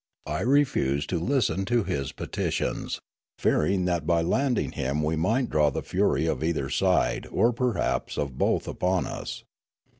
I 0.25 0.41
refused 0.41 1.11
to 1.11 1.19
listen 1.19 1.63
to 1.65 1.83
his 1.83 2.11
petitions, 2.11 3.01
fearing 3.37 3.85
that 3.85 4.07
by 4.07 4.23
landing 4.23 4.71
him 4.71 5.03
we 5.03 5.15
might 5.15 5.51
draw 5.51 5.69
the 5.69 5.83
fury 5.83 6.25
of 6.25 6.43
either 6.43 6.71
side 6.71 7.27
or 7.31 7.53
perhaps 7.53 8.17
of 8.17 8.35
both 8.35 8.67
upon 8.67 9.05
us. 9.05 9.43